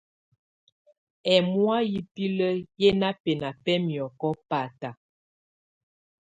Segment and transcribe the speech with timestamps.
[1.33, 2.47] Ɛ́mɔ̀á yɛ́ biǝ́li
[2.79, 4.89] ƴɛ́ ná bɛ́ná bɛ́ miɔ̀kɔ báta.